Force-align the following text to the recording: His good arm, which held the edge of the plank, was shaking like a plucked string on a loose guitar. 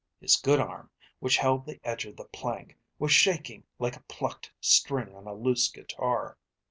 His 0.19 0.35
good 0.35 0.59
arm, 0.59 0.89
which 1.19 1.37
held 1.37 1.67
the 1.67 1.79
edge 1.83 2.05
of 2.07 2.15
the 2.15 2.25
plank, 2.25 2.75
was 2.97 3.11
shaking 3.11 3.65
like 3.77 3.95
a 3.95 3.99
plucked 4.07 4.51
string 4.59 5.15
on 5.15 5.27
a 5.27 5.33
loose 5.35 5.67
guitar. 5.69 6.39